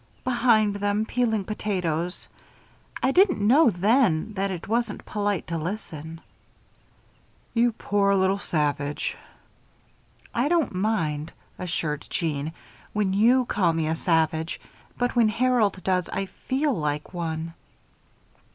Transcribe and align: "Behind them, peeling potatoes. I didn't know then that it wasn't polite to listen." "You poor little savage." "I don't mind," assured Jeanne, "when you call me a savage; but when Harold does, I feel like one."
"Behind 0.23 0.77
them, 0.77 1.05
peeling 1.05 1.43
potatoes. 1.43 2.27
I 3.03 3.11
didn't 3.11 3.39
know 3.39 3.69
then 3.69 4.33
that 4.33 4.49
it 4.49 4.67
wasn't 4.67 5.05
polite 5.05 5.45
to 5.45 5.59
listen." 5.59 6.21
"You 7.53 7.73
poor 7.73 8.15
little 8.15 8.39
savage." 8.39 9.15
"I 10.33 10.47
don't 10.47 10.73
mind," 10.73 11.33
assured 11.59 12.07
Jeanne, 12.09 12.51
"when 12.93 13.13
you 13.13 13.45
call 13.45 13.73
me 13.73 13.85
a 13.89 13.95
savage; 13.95 14.59
but 14.97 15.15
when 15.15 15.29
Harold 15.29 15.83
does, 15.83 16.09
I 16.09 16.25
feel 16.25 16.73
like 16.73 17.13
one." 17.13 17.53